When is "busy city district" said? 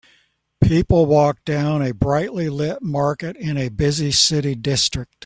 3.69-5.13